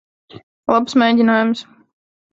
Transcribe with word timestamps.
Labs 0.71 0.97
mēģinājums. 1.03 1.63